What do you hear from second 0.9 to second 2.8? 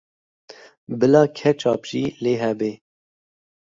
Bila ketçap jî lê hebe.